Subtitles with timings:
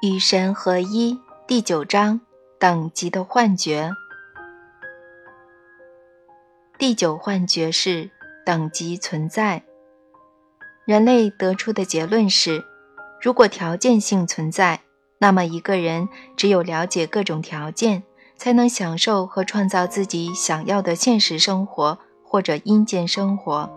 [0.00, 2.20] 与神合一第九章
[2.60, 3.90] 等级的幻觉。
[6.78, 8.08] 第九幻觉是
[8.46, 9.64] 等级存在。
[10.84, 12.64] 人类得出的结论是：
[13.20, 14.82] 如果条件性存在，
[15.18, 18.04] 那么一个人只有了解各种条件，
[18.36, 23.68] 才能享受和创造自己想要的现实生活或者阴间生活。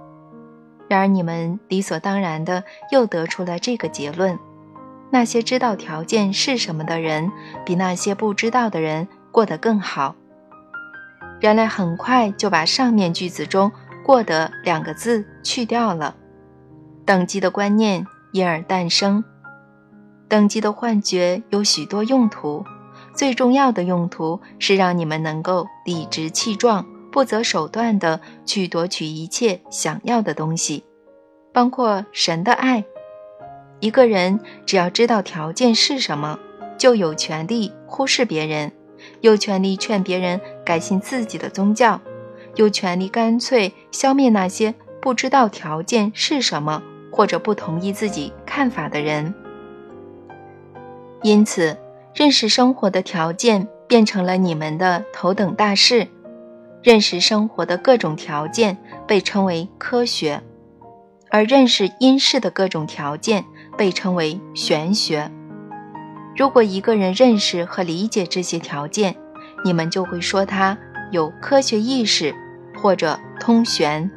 [0.87, 4.37] 然而，你们理所当然的又得出了这个结论。
[5.11, 7.31] 那些知道条件是什么的人，
[7.65, 10.15] 比那些不知道的人过得更好。
[11.41, 13.71] 人类很快就把上面句子中
[14.05, 16.15] “过得”两个字去掉了，
[17.05, 19.23] 等级的观念因而诞生。
[20.29, 22.63] 等级的幻觉有许多用途，
[23.13, 30.85] 最重要的用途是让你们能够理直气壮、不择手段地去夺取一切想要的东西，
[31.51, 32.85] 包括神的爱。
[33.81, 36.39] 一个人只要知道条件是什么，
[36.77, 38.71] 就有权利忽视别人，
[39.21, 41.99] 有权利劝别人改信自己的宗教，
[42.55, 49.33] 有权利干脆消灭那些不知道条件是什么或者不同意自己看法的人。
[51.23, 51.75] 因此，
[52.13, 56.07] 认识生活的条件变成了你们的头等大事。
[56.83, 58.75] 认识生活的各种条件
[59.07, 60.41] 被称为科学，
[61.29, 63.45] 而认识因事的各种条件。
[63.81, 65.31] 被称为玄学。
[66.37, 69.15] 如果一个人认识和理解这些条件，
[69.65, 70.77] 你们就会说他
[71.09, 72.31] 有科学意识
[72.79, 74.11] 或者通玄。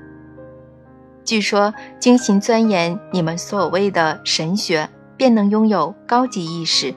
[1.25, 6.95] 据说，精心钻研你们所谓的神学，便能拥有高级意识。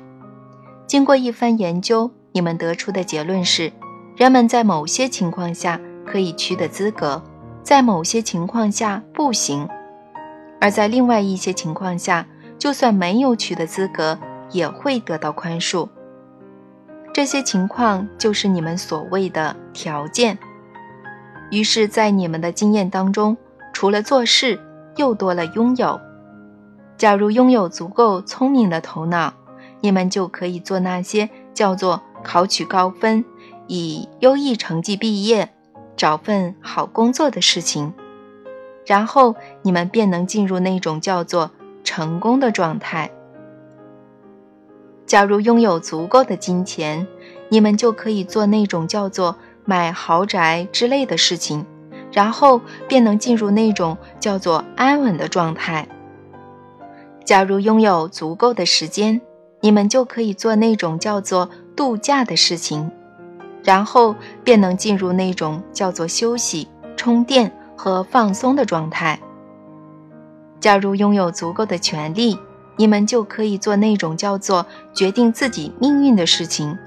[0.86, 3.72] 经过一番研究，你们得出的结论是：
[4.18, 7.24] 人们在某些情况下可以取得资格，
[7.64, 9.66] 在某些情况下不行，
[10.60, 12.28] 而在另外一些情况下。
[12.58, 14.18] 就算没有取得资格，
[14.52, 15.88] 也会得到宽恕。
[17.14, 20.38] 这些情况就是你们所谓的条件。
[21.50, 23.38] 于是，在你们的经验当中，
[23.74, 24.60] 除了做事，
[24.98, 26.00] 又多了拥有。
[26.98, 29.34] 假如拥有足够聪明的头脑，
[29.82, 33.24] 你们就可以做那些叫做考取高分、
[33.68, 35.54] 以优异成绩毕业、
[35.96, 37.94] 找份好工作的事情。
[38.86, 41.52] 然后，你们便能进入那种叫做……
[41.88, 43.10] 成功的状态。
[45.06, 47.08] 假如拥有足够的金钱，
[47.48, 51.66] 你们就可以做那种叫做买豪宅之类的事情，
[52.12, 52.60] 然后
[52.90, 55.88] 便能进入那种叫做安稳的状态。
[57.24, 59.22] 假如拥有足够的时间，
[59.62, 62.92] 你们就可以做那种叫做度假的事情，
[63.64, 66.68] 然后便能进入那种叫做休息、
[66.98, 69.18] 充电和放松的状态。
[70.60, 72.38] 假如拥有足够的权利，
[72.76, 76.78] 你们就可以做那种叫做决定自己命运的事情，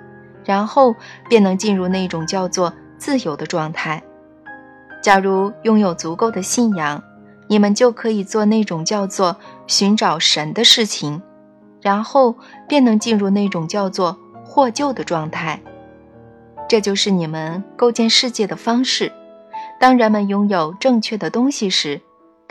[0.45, 0.95] 然后
[1.29, 4.03] 便能进入那种叫做自由的状态。
[5.03, 7.03] 假如拥有足够的信仰，
[7.47, 9.37] 你们就可以做那种叫做
[9.67, 11.23] 寻找神的事情，
[11.81, 12.35] 然后
[12.69, 15.61] 便能进入那种叫做获救的状态。
[16.69, 19.13] 这就是你们构建世界的方式。
[19.81, 22.01] 当人们拥有正确的东西时。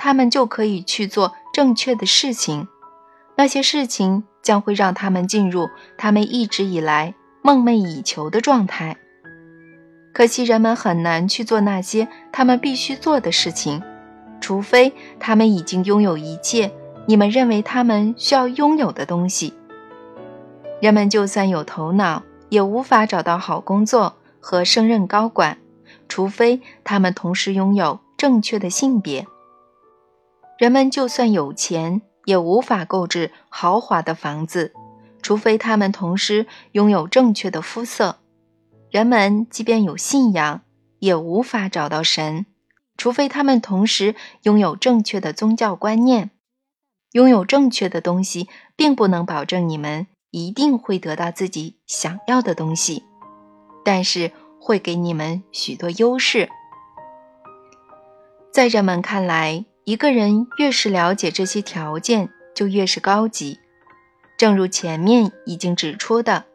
[0.01, 2.69] 他们就可以去做正确的事情，
[3.35, 8.95] 那些事情将会让他们进入他们一直以来梦寐以求的状态。
[10.13, 13.83] 可惜人们很难去做那些他们必须做的事情，
[14.39, 16.71] 除非他们已经拥有一切
[17.05, 19.53] 你们认为他们需要拥有的东西。
[20.79, 25.57] 人们就算有头脑，也无法找到好工作和升任高管，
[26.07, 29.27] 除非他们同时拥有正确的性别。
[30.59, 34.73] 人们就算有钱，也无法购置豪华的房子，
[35.21, 38.17] 除非他们同时拥有正确的肤色。
[38.91, 40.63] 人们即便有信仰，
[40.99, 42.45] 也无法找到神，
[42.97, 46.31] 除非他们同时拥有正确的宗教观念。
[47.13, 53.05] 拥有正确的东西，并不能保证你们一定会得到自己想要的东西，
[53.85, 56.49] 但是会给你们许多优势。
[58.51, 59.63] 在人们看来。
[59.89, 63.59] 一个人越是了解这些条件，就越是高级。
[64.37, 66.45] 正如前面已经指出的，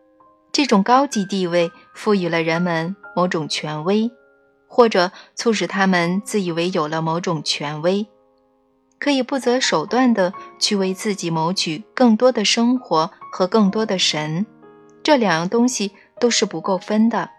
[0.52, 4.08] 这种高级地位赋予了人们某种权威，
[4.68, 8.06] 或者促使他们自以为有了某种权威，
[9.00, 14.46] 可以不择手段地去为自己谋取更多的生活和更多的神。
[15.02, 15.90] 这两样东西
[16.20, 17.30] 都是不够分的。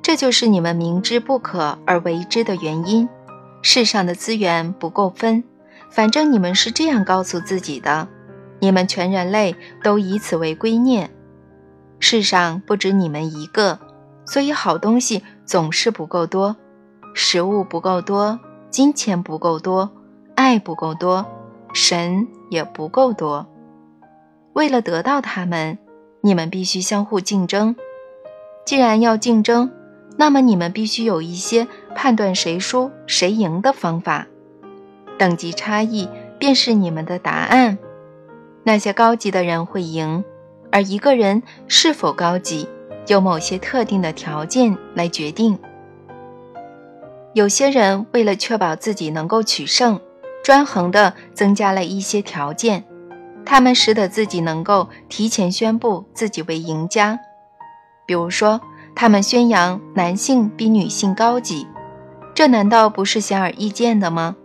[0.00, 3.08] 这就是你们明知不可而为之的原因。
[3.62, 5.42] 世上的资源不够分，
[5.90, 8.08] 反正你们是这样告诉自己的。
[8.58, 11.08] 你们全人类都以此为圭臬。
[11.98, 13.78] 世上不止你们一个，
[14.24, 16.56] 所以好东西总是不够多，
[17.14, 18.38] 食物不够多，
[18.70, 19.90] 金钱不够多，
[20.34, 21.26] 爱不够多，
[21.72, 23.46] 神也不够多。
[24.52, 25.78] 为了得到它们，
[26.22, 27.76] 你们必须相互竞争。
[28.64, 29.70] 既然要竞争，
[30.16, 34.26] 那么你们必须有一些判断谁输谁赢的方法。
[35.18, 36.08] 等级差异
[36.38, 37.78] 便是你们的答案。
[38.62, 40.22] 那些高级的人会赢，
[40.70, 42.68] 而一个人是否高级，
[43.06, 45.58] 由某些特定的条件来决定。
[47.32, 50.00] 有些人为了确保自己能够取胜，
[50.44, 52.84] 专横地增加了一些条件，
[53.44, 57.18] 他们使得自己能够提前宣布自己为赢家。
[58.04, 58.60] 比如说，
[58.94, 61.66] 他们宣扬男性比女性高级，
[62.36, 64.36] 这难道不是显而易见的吗？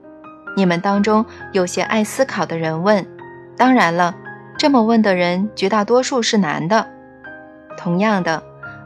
[0.56, 3.06] 你们当中有些爱思考的人问
[3.58, 4.16] ：“当然了，
[4.58, 6.88] 这么问的人绝大多数是男的。
[7.78, 8.42] 同样的，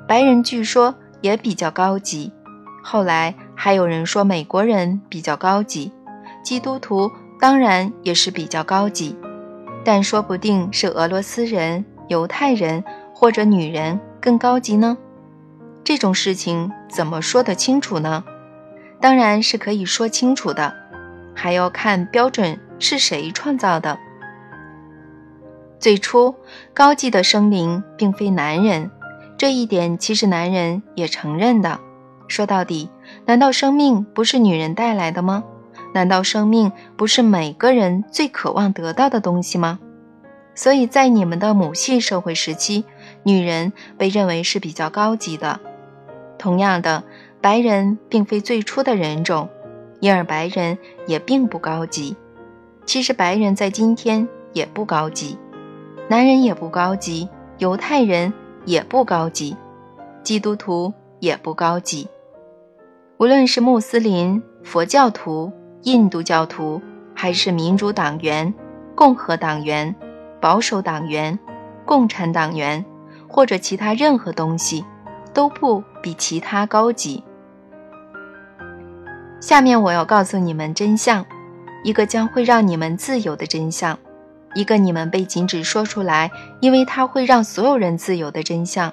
[0.08, 2.34] 白人据说也比较高级。
[2.84, 5.92] 后来还有人说美国人比较高级，
[6.42, 9.16] 基督徒当然也是比较高级，
[9.84, 14.98] 但说不定是俄罗斯人、犹太人或者女人更高级呢。
[15.84, 18.24] 这种事情怎么说得清楚呢？
[19.00, 20.74] 当然是可以说清楚的。”
[21.38, 24.00] 还要看标准是谁创造的。
[25.78, 26.34] 最初，
[26.74, 28.90] 高级的生灵并非男人，
[29.38, 31.80] 这一点其实男人也承认的。
[32.28, 32.90] 说到底，
[33.26, 35.44] 难道生命不是女人带来的吗？
[35.94, 39.80] 难道生命不是每个人最渴望得到的东西吗？
[40.56, 42.86] 所以在你们的母系社会时期，
[43.24, 45.60] 女人被认为是比较高级的。
[46.38, 47.04] 同样的，
[47.46, 49.48] 白人并非最初的人种。
[50.00, 52.18] 因而白人也并不高级，
[52.88, 55.38] 其实白人在今天也不高级，
[56.10, 58.34] 男人也不高级，犹太人
[58.66, 59.56] 也不高级，
[60.24, 62.08] 基督徒也不高级。
[63.18, 65.52] 无论是穆斯林、佛教徒、
[65.84, 66.82] 印度教徒，
[67.14, 68.52] 还是民主党员、
[68.96, 69.96] 共和党员、
[70.42, 71.38] 保守党员、
[71.86, 72.84] 共产党员，
[73.28, 74.84] 或者其他任何东西，
[75.32, 77.24] 都不比其他高级。
[79.46, 81.24] 下面我要告诉你们真相，
[81.84, 83.96] 一个将会让你们自由的真相，
[84.56, 86.32] 一个你们被禁止说出来，
[86.62, 88.92] 因为它会让所有人自由的真相。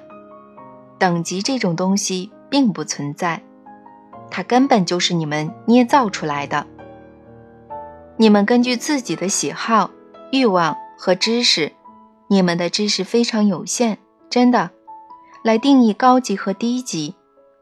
[0.99, 3.41] 等级这种东西并不存在，
[4.29, 6.67] 它根本就是你们捏造出来的。
[8.17, 9.89] 你们根据自己的喜好、
[10.31, 11.71] 欲望和知识，
[12.27, 13.97] 你们的知识非常有限，
[14.29, 14.69] 真的，
[15.43, 17.15] 来定义高级和低级。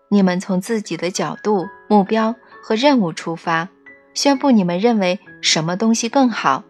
[0.10, 2.36] 你们从自己的角度、目标。
[2.62, 3.68] 和任务出发，
[4.14, 6.64] 宣布你们认为什么东西更好。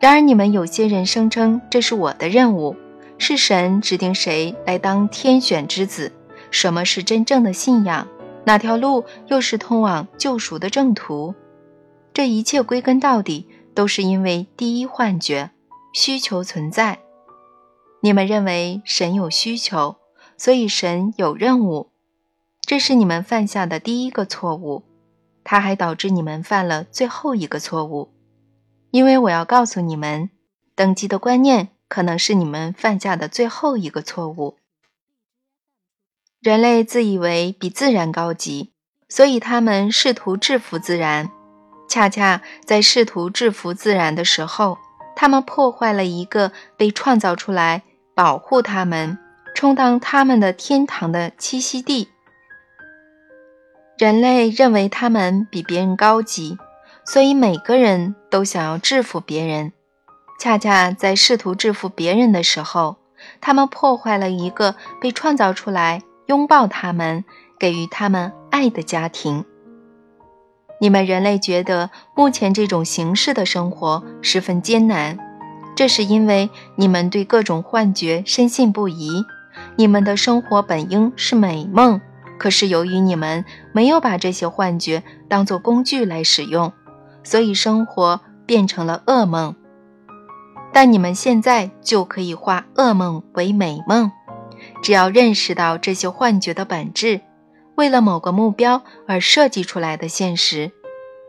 [0.00, 2.74] 然而，你们有些人声称这是我的任务，
[3.18, 6.10] 是神指定谁来当天选之子。
[6.50, 8.08] 什么是真正的信仰？
[8.44, 11.34] 哪条路又是通往救赎的正途？
[12.12, 15.50] 这一切归根到底都是因为第一幻觉
[15.94, 16.98] 需求存在。
[18.00, 19.94] 你们认为神有需求，
[20.36, 21.91] 所以神有任务。
[22.64, 24.84] 这是你们犯下的第一个错误，
[25.44, 28.12] 它还导致你们犯了最后一个错误。
[28.90, 30.30] 因为我要告诉你们，
[30.74, 34.56] 等级的观念可能是你们犯下的最后一个错误。
[36.40, 38.72] 人类自以为比自然高级，
[39.08, 41.30] 所以他们试图制服自然。
[41.88, 44.78] 恰恰在试图制服自然的时候，
[45.14, 47.82] 他们破坏了一个被创造出来
[48.14, 49.18] 保护他们、
[49.54, 52.08] 充当他们的天堂的栖息地。
[54.02, 56.58] 人类认为他们比别人高级，
[57.04, 59.72] 所以每个人都想要制服别人。
[60.40, 62.96] 恰恰在试图制服别人的时候，
[63.40, 67.24] 他们破坏了一个被创造出来拥抱他们、
[67.60, 69.44] 给予他们爱的家庭。
[70.80, 75.16] 你们人类觉得目前这种形式的生活十分艰难，
[75.76, 79.24] 这是因为你们对各种幻觉深信不疑。
[79.76, 82.00] 你们的生活本应是美梦。
[82.42, 86.72] 可是由于你们没有把这些幻觉当作工具来使用，
[87.22, 89.54] 所以生活变成了噩梦。
[90.72, 94.10] 但你们现在就可以化噩梦为美梦，
[94.82, 97.20] 只要认识到这些幻觉的本质，
[97.76, 100.72] 为了某个目标而设计出来的现实，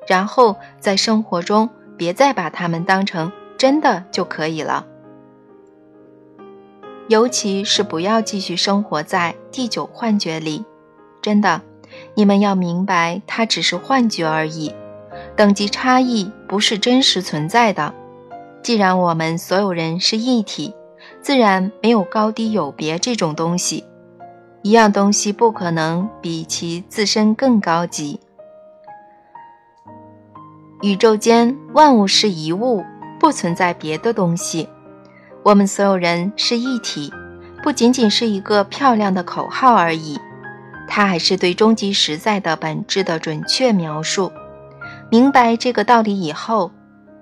[0.07, 4.87] 然后在生活中别再把它们当成真的就可以了。
[7.07, 10.65] 尤其是不要继续生活在第九幻觉里。
[11.23, 11.61] 真的，
[12.13, 14.75] 你们要明白，它只是幻觉而已。
[15.37, 17.93] 等级差异不是真实存在的。
[18.61, 20.75] 既然我们所有人是一体，
[21.21, 23.85] 自然没有高低有别这种东西。
[24.63, 28.19] 一样东西不可能比其自身更高级。
[30.81, 32.83] 宇宙间万物是一物，
[33.19, 34.67] 不存在别的东西。
[35.43, 37.13] 我们所有人是一体，
[37.61, 40.19] 不仅仅是一个漂亮的口号而已，
[40.87, 44.31] 它还是对终极实在的本质的准确描述。
[45.09, 46.71] 明白这个道理以后，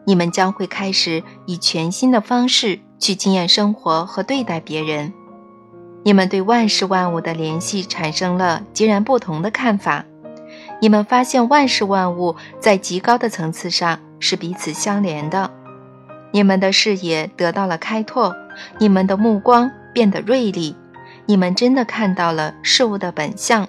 [0.06, 5.14] 你们将会开始以全新的方式去经验生活和对待别人。
[6.04, 10.06] 你们对万事万物的联系产生了截然不同的看法。
[10.80, 15.52] 你们发现万事万物在极高的层次上是彼此相连的。
[16.32, 18.36] 你们的视野得到了开拓，
[18.80, 20.76] 你们的目光变得锐利，
[21.32, 23.66] 你们真的看到了事物的本相。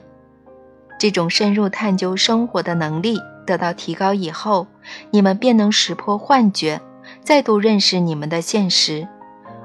[0.99, 4.66] 这种深入探究生活的能力得到提高以后，
[5.12, 6.81] 你们便能识破幻觉，
[7.23, 9.07] 再度认识你们的现实。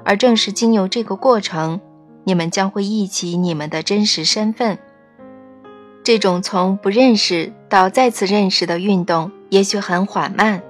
[0.04, 1.80] 而正是经由这个过程。
[2.22, 4.78] 你们将会忆起你们的真实身份。
[6.04, 10.62] 这种从不认识到再次认识的运动，也许很缓慢。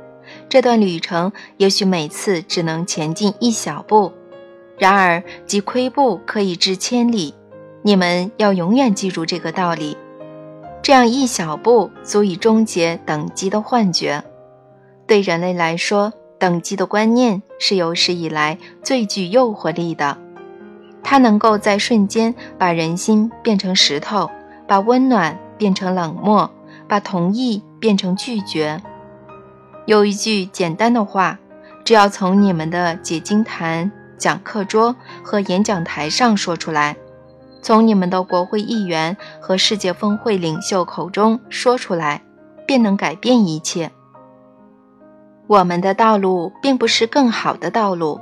[0.48, 4.14] 这段旅程也许每次只能前进一小步，
[4.78, 7.34] 然而即跬步可以至千里。
[7.82, 9.96] 你们要永远记住这个道理：
[10.82, 14.22] 这样一小步足以终结等级的幻觉。
[15.06, 20.16] 对人类来说，等级的观念是有史以来最具诱惑力的。
[21.02, 24.30] 它能够在瞬间把人心变成石头，
[24.66, 26.50] 把温暖变成冷漠，
[26.86, 28.82] 把同意变成拒绝。
[29.86, 31.38] 有一句简单的话，
[31.84, 36.96] 只要从你们的解经坛、讲课桌和演讲台上说出来，
[37.62, 42.22] 从你们的国会议员和世界峰会领袖口中说出来，
[42.66, 43.90] 便能改变一切。
[45.46, 48.20] 我们的道路并不是更好的道路，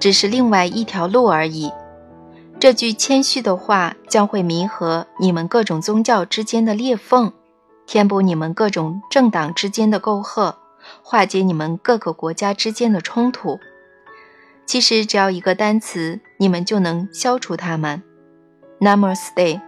[0.00, 1.70] 只是另外一条路而已。
[2.58, 7.32] 这句谦虚的话将会弥合你们各种宗教之间的裂缝，
[7.86, 10.54] 填补你们各种政党之间的沟壑，
[11.02, 13.58] 化解你们各个国家之间的冲突。
[14.66, 18.02] 其实只要一个单词，你们就能消除它们。
[18.80, 19.60] Namaste。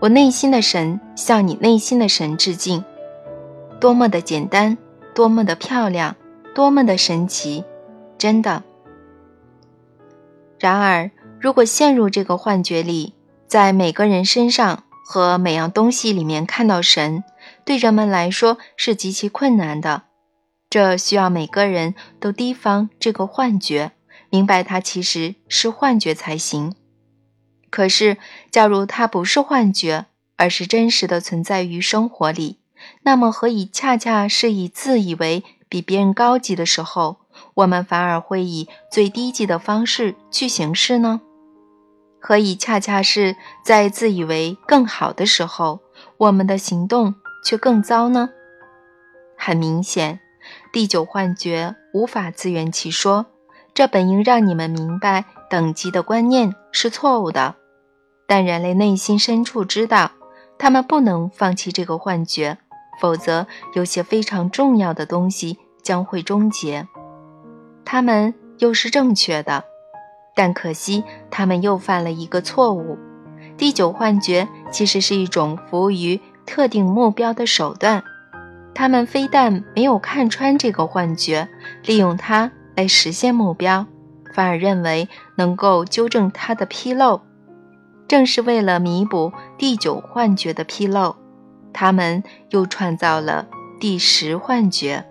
[0.00, 2.84] 我内心的神向你内心的神致敬。
[3.80, 4.78] 多么的简单，
[5.14, 6.16] 多么的漂亮，
[6.54, 7.64] 多么的神奇，
[8.18, 8.62] 真的。
[10.58, 11.10] 然而。
[11.42, 13.14] 如果陷入这个幻觉里，
[13.46, 17.24] 在每个人身上和每样东西里面看到神，
[17.64, 20.02] 对人们来说是极其困难的。
[20.70, 23.90] 这需要每个人都提防这个幻觉，
[24.30, 26.76] 明白它其实是幻觉才行。
[27.70, 28.18] 可是，
[28.52, 32.60] 假如它不是幻觉，而是真实的存在于生活里，
[33.02, 37.16] 那么何以恰恰是以自以为比别人高级的时候，
[37.54, 41.20] 我们反而会以最低级的方式去行事呢？
[42.20, 43.34] 何以恰恰是
[43.64, 45.80] 在自以为更好的时候，
[46.18, 48.30] 我们的行动却更糟呢？
[49.36, 50.20] 很明显，
[50.72, 53.26] 第九幻觉无法自圆其说。
[53.74, 57.54] 这本应让你们明白等级的观念是错误的，
[58.26, 60.10] 但人类内心深处知道，
[60.58, 62.58] 他们不能放弃这个幻觉，
[63.00, 66.86] 否则有些非常重要的东西将会终结。
[67.84, 69.64] 他们又是正确的。
[70.34, 72.98] 但可惜，他们又犯了一个错误。
[73.56, 78.02] 第九幻觉其实是一种服务于特定目标的手段。
[78.74, 81.48] 他们非但没有看穿这个幻觉，
[81.84, 83.86] 利用它来实现目标，
[84.32, 87.20] 反而认为能够纠正它的纰漏。
[88.08, 91.16] 正是为了弥补第九幻觉的纰漏，
[91.72, 93.46] 他们又创造了
[93.78, 95.06] 第十幻觉。